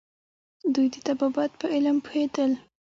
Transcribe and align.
دوی 0.73 0.87
د 0.93 0.95
طبابت 1.07 1.51
په 1.59 1.65
علم 1.75 1.97
پوهیدل 2.05 2.51